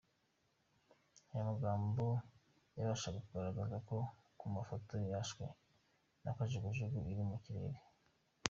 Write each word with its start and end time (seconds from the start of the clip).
Aya 1.31 1.47
magambo 1.51 2.05
yabashaga 2.77 3.19
kugaragara 3.25 3.67
no 3.73 3.79
ku 4.39 4.45
mafoto 4.55 4.93
yafashwe 5.11 5.45
na 6.23 6.31
kajugujugu 6.37 6.99
iri 7.11 7.23
mu 7.29 7.37
kirere. 7.43 7.79